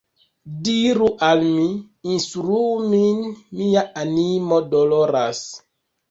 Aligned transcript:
Diru 0.67 1.07
al 1.25 1.41
mi, 1.57 1.65
instruu 2.13 2.71
min, 2.93 3.19
mia 3.59 3.83
animo 4.05 4.57
doloras! 4.73 5.43